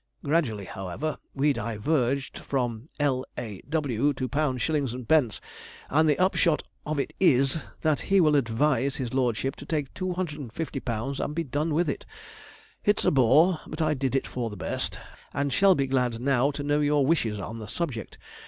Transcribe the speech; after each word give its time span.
Gradually, 0.23 0.65
however, 0.65 1.19
we 1.35 1.53
diverged 1.53 2.39
from 2.39 2.89
l 2.99 3.23
a 3.37 3.61
w 3.69 4.13
to 4.13 4.27
£ 4.29 4.55
s. 4.55 5.39
d.; 5.39 5.43
and 5.91 6.09
the 6.09 6.17
upshot 6.17 6.63
of 6.87 6.97
it 6.99 7.13
is, 7.19 7.59
that 7.81 8.01
he 8.01 8.19
will 8.19 8.35
advise 8.35 8.95
his 8.95 9.13
lordship 9.13 9.55
to 9.57 9.65
take 9.67 9.93
£250 9.93 11.19
and 11.23 11.35
be 11.35 11.43
done 11.43 11.75
with 11.75 11.87
it. 11.87 12.07
It's 12.83 13.05
a 13.05 13.11
bore; 13.11 13.59
but 13.67 13.79
I 13.79 13.93
did 13.93 14.15
it 14.15 14.25
for 14.25 14.49
the 14.49 14.57
best, 14.57 14.97
and 15.35 15.53
shall 15.53 15.75
be 15.75 15.85
glad 15.85 16.19
now 16.19 16.49
to 16.49 16.63
know 16.63 16.79
your 16.79 17.05
wishes 17.05 17.39
on 17.39 17.59
the 17.59 17.67
subject. 17.67 18.17